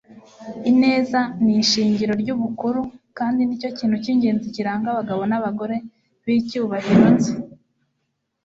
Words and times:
ineza 0.71 1.19
ni 1.43 1.53
ishingiro 1.63 2.13
ry'ubukuru 2.21 2.81
kandi 3.17 3.41
ni 3.43 3.55
cyo 3.61 3.69
kintu 3.77 3.95
cy'ingenzi 4.03 4.53
kiranga 4.55 4.87
abagabo 4.91 5.21
n'abagore 5.27 5.75
b'icyubahiro 6.23 7.07
nzi 7.15 7.33